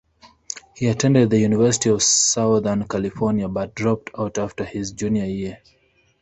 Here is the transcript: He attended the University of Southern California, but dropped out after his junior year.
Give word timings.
He 0.75 0.87
attended 0.87 1.29
the 1.29 1.37
University 1.37 1.91
of 1.91 2.01
Southern 2.01 2.87
California, 2.87 3.47
but 3.47 3.75
dropped 3.75 4.09
out 4.17 4.39
after 4.39 4.63
his 4.65 4.93
junior 4.93 5.25
year. 5.25 5.59